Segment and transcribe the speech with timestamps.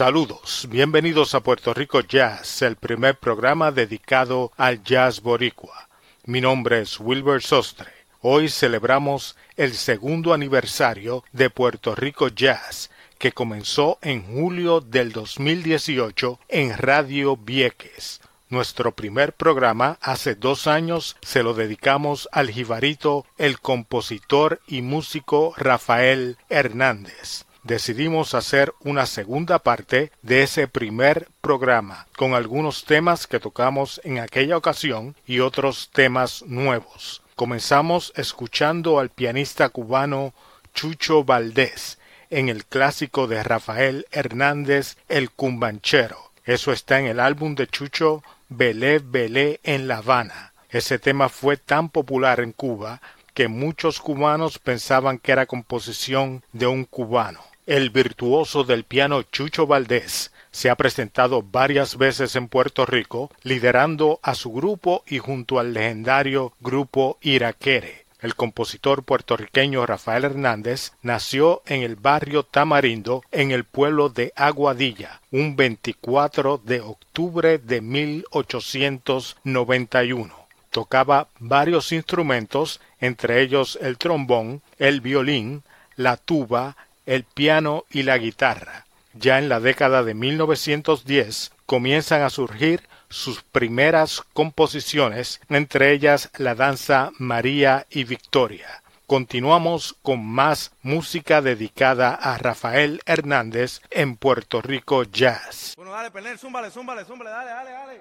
[0.00, 5.90] Saludos, bienvenidos a Puerto Rico Jazz, el primer programa dedicado al jazz boricua.
[6.24, 7.90] Mi nombre es Wilbur Sostre.
[8.22, 16.40] Hoy celebramos el segundo aniversario de Puerto Rico Jazz, que comenzó en julio del 2018
[16.48, 18.22] en Radio Vieques.
[18.48, 25.52] Nuestro primer programa hace dos años se lo dedicamos al jibarito, el compositor y músico
[25.58, 33.40] Rafael Hernández decidimos hacer una segunda parte de ese primer programa con algunos temas que
[33.40, 37.22] tocamos en aquella ocasión y otros temas nuevos.
[37.36, 40.34] Comenzamos escuchando al pianista cubano
[40.74, 41.98] Chucho Valdés
[42.30, 46.30] en el clásico de Rafael Hernández El Cumbanchero.
[46.44, 50.52] Eso está en el álbum de Chucho Belé Belé en La Habana.
[50.70, 53.00] Ese tema fue tan popular en Cuba
[53.34, 57.40] que muchos cubanos pensaban que era composición de un cubano.
[57.66, 64.18] El virtuoso del piano Chucho Valdés se ha presentado varias veces en Puerto Rico, liderando
[64.22, 68.06] a su grupo y junto al legendario grupo Iraquere.
[68.20, 75.22] El compositor puertorriqueño Rafael Hernández nació en el barrio Tamarindo, en el pueblo de Aguadilla,
[75.30, 80.34] un 24 de octubre de 1891.
[80.70, 85.62] Tocaba varios instrumentos, entre ellos el trombón, el violín,
[85.96, 86.76] la tuba,
[87.06, 88.86] el piano y la guitarra.
[89.14, 96.54] Ya en la década de 1910 comienzan a surgir sus primeras composiciones, entre ellas la
[96.54, 98.82] danza María y Victoria.
[99.06, 105.74] Continuamos con más música dedicada a Rafael Hernández en Puerto Rico Jazz.
[105.76, 108.00] Bueno, dale, Penel, zúmbale, zúmbale, zúmbale, dale, dale, dale.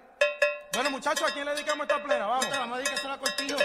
[0.73, 2.27] Bueno, muchachos, ¿a quién le dedicamos esta plena?
[2.27, 2.47] Vamos.
[2.51, 3.57] Vamos a dedicar a Cortijo.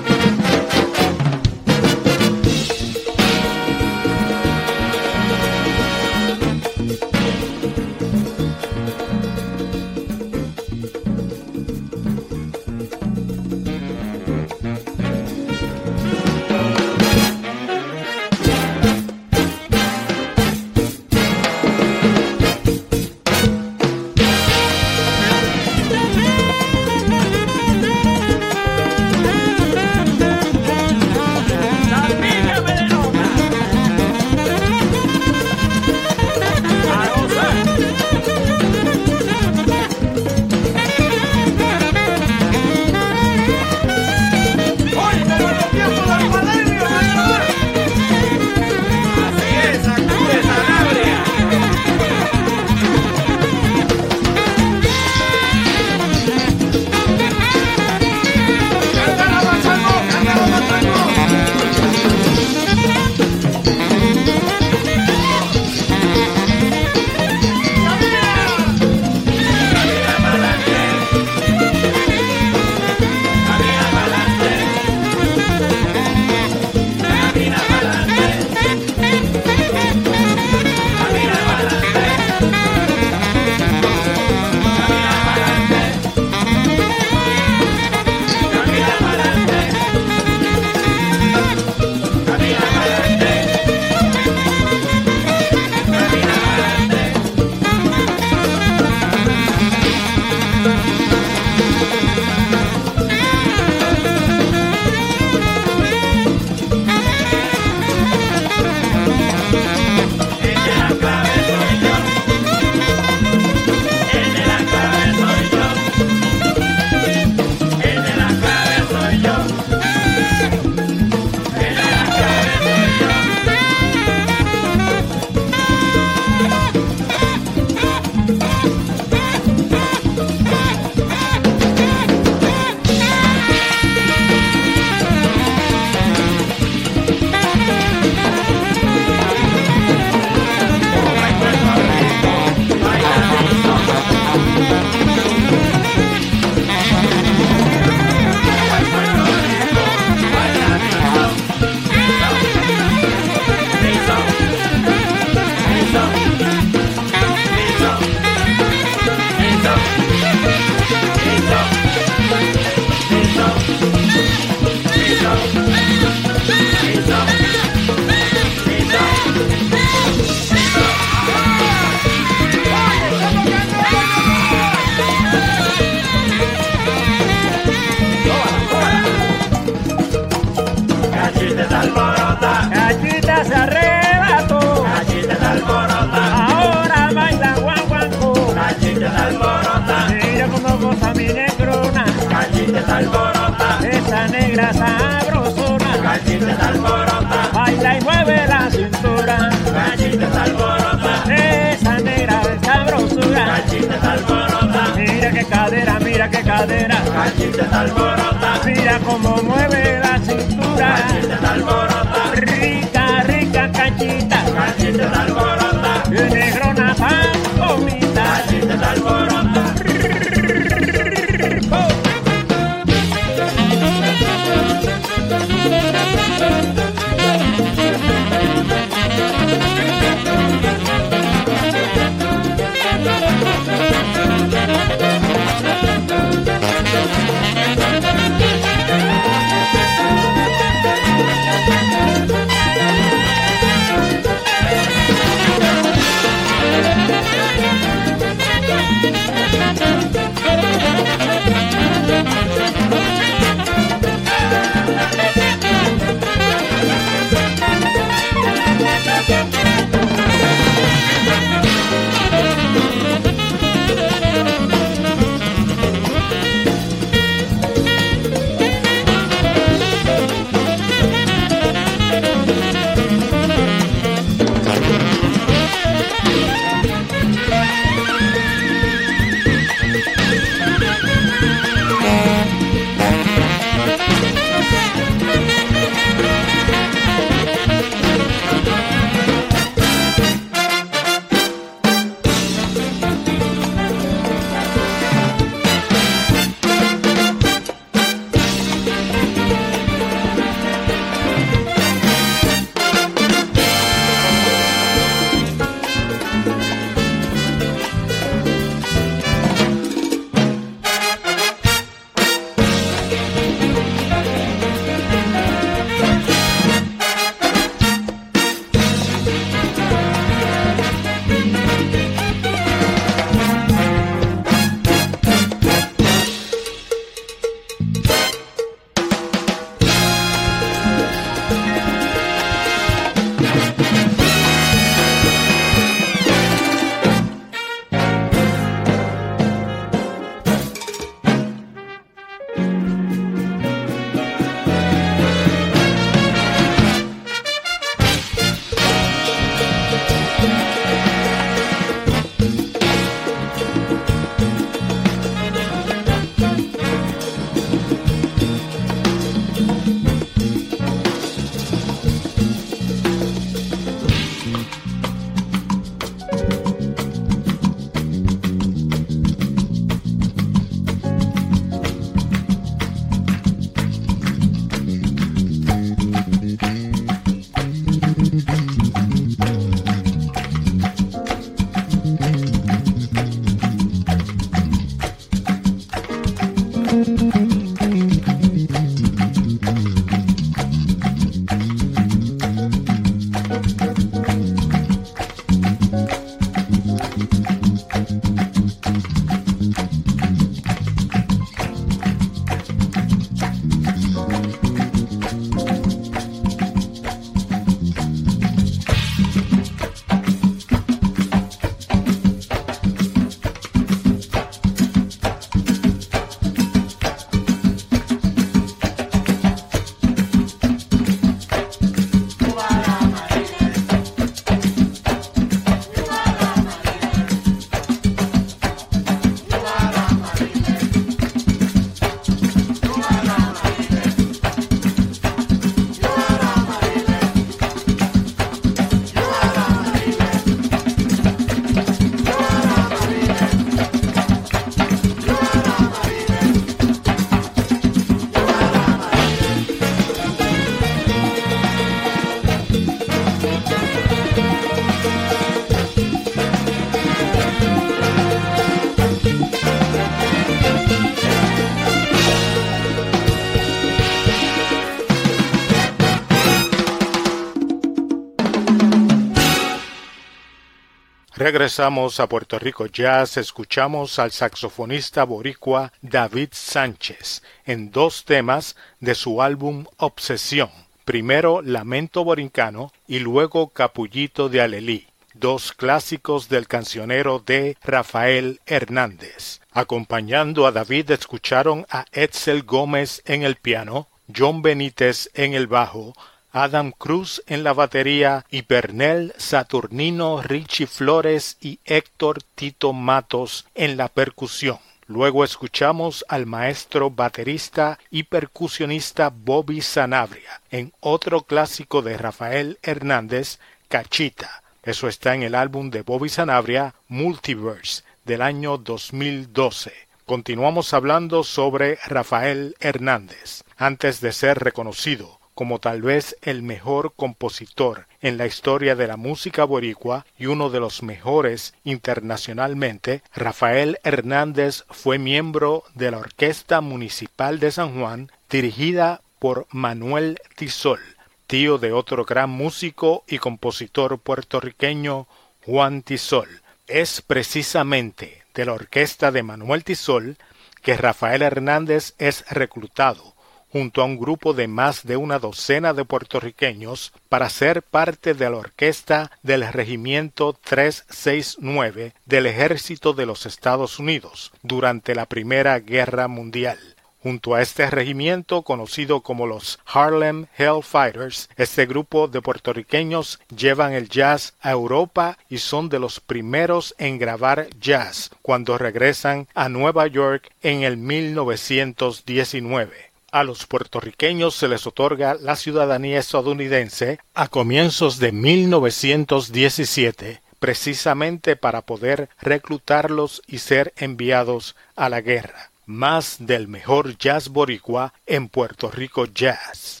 [471.44, 479.14] Regresamos a Puerto Rico Jazz, escuchamos al saxofonista boricua David Sánchez en dos temas de
[479.14, 480.70] su álbum Obsesión.
[481.04, 489.60] Primero Lamento Borincano y luego Capullito de Alelí, dos clásicos del cancionero de Rafael Hernández.
[489.70, 496.14] Acompañando a David escucharon a Edsel Gómez en el piano, John Benítez en el bajo,
[496.56, 503.96] Adam Cruz en la batería y Bernel Saturnino Richie Flores y Héctor Tito Matos en
[503.96, 504.78] la percusión.
[505.08, 513.58] Luego escuchamos al maestro baterista y percusionista Bobby Sanabria en otro clásico de Rafael Hernández,
[513.88, 514.62] Cachita.
[514.84, 519.92] Eso está en el álbum de Bobby Sanabria, Multiverse, del año 2012.
[520.24, 523.64] Continuamos hablando sobre Rafael Hernández.
[523.76, 529.16] Antes de ser reconocido como tal vez el mejor compositor en la historia de la
[529.16, 536.80] música boricua y uno de los mejores internacionalmente, Rafael Hernández fue miembro de la Orquesta
[536.80, 541.00] Municipal de San Juan, dirigida por Manuel Tisol,
[541.46, 545.26] tío de otro gran músico y compositor puertorriqueño,
[545.64, 546.48] Juan Tisol.
[546.86, 550.36] Es precisamente de la orquesta de Manuel Tisol
[550.82, 553.33] que Rafael Hernández es reclutado
[553.74, 558.48] junto a un grupo de más de una docena de puertorriqueños para ser parte de
[558.48, 566.28] la orquesta del Regimiento 369 del Ejército de los Estados Unidos durante la Primera Guerra
[566.28, 566.78] Mundial.
[567.20, 574.08] Junto a este regimiento conocido como los Harlem Hellfighters, este grupo de puertorriqueños llevan el
[574.08, 580.06] jazz a Europa y son de los primeros en grabar jazz cuando regresan a Nueva
[580.06, 588.20] York en el 1919 a los puertorriqueños se les otorga la ciudadanía estadounidense a comienzos
[588.20, 595.72] de 1917, precisamente para poder reclutarlos y ser enviados a la guerra.
[595.84, 600.00] Más del mejor jazz boricua en Puerto Rico Jazz.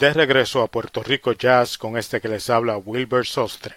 [0.00, 3.76] De regreso a Puerto Rico Jazz con este que les habla Wilbur Sostre.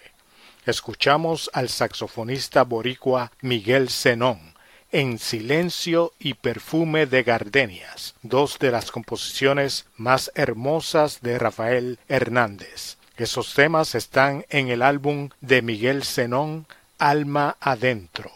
[0.64, 4.54] Escuchamos al saxofonista boricua Miguel Zenón
[4.90, 12.96] en Silencio y Perfume de Gardenias, dos de las composiciones más hermosas de Rafael Hernández.
[13.18, 16.66] Esos temas están en el álbum de Miguel Zenón,
[16.96, 18.30] Alma Adentro,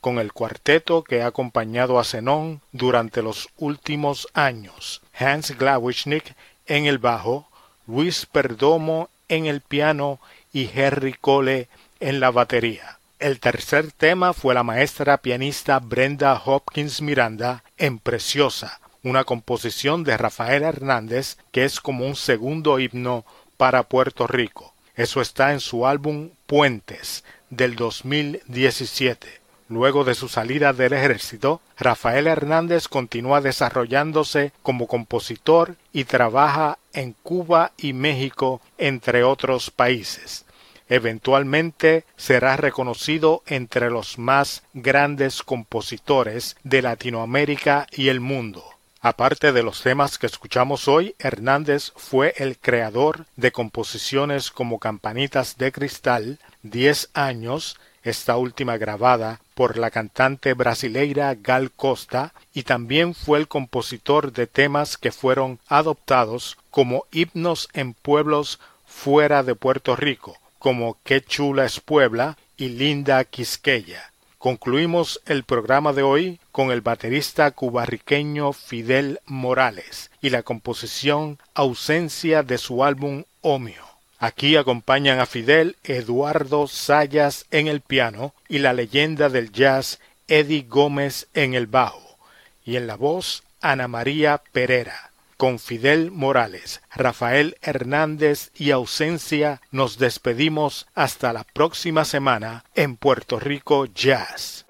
[0.00, 6.34] con el cuarteto que ha acompañado a Zenón durante los últimos años, Hans Glawischnik
[6.70, 7.48] en el bajo,
[7.88, 10.20] Luis Perdomo en el piano
[10.52, 11.68] y Henry Cole
[11.98, 12.98] en la batería.
[13.18, 20.16] El tercer tema fue la maestra pianista Brenda Hopkins Miranda en Preciosa, una composición de
[20.16, 23.24] Rafael Hernández que es como un segundo himno
[23.56, 24.72] para Puerto Rico.
[24.94, 29.39] Eso está en su álbum Puentes del 2017.
[29.70, 37.14] Luego de su salida del ejército, Rafael Hernández continúa desarrollándose como compositor y trabaja en
[37.22, 40.44] Cuba y México, entre otros países
[40.90, 48.64] eventualmente será reconocido entre los más grandes compositores de Latinoamérica y el mundo.
[49.00, 55.56] Aparte de los temas que escuchamos hoy, Hernández fue el creador de composiciones como Campanitas
[55.56, 63.14] de Cristal, Diez años, esta última grabada por la cantante brasileira Gal Costa, y también
[63.14, 69.96] fue el compositor de temas que fueron adoptados como himnos en pueblos fuera de Puerto
[69.96, 74.10] Rico, como Qué chula es Puebla y Linda Quisqueya.
[74.38, 82.42] Concluimos el programa de hoy con el baterista cubarriqueño Fidel Morales y la composición Ausencia
[82.42, 83.89] de su álbum Omio.
[84.22, 89.98] Aquí acompañan a Fidel Eduardo Sayas en el piano y la leyenda del jazz
[90.28, 92.18] Eddie Gómez en el bajo
[92.62, 99.96] y en la voz Ana María Pereira con Fidel Morales, Rafael Hernández y ausencia, nos
[99.96, 104.66] despedimos hasta la próxima semana en Puerto Rico Jazz.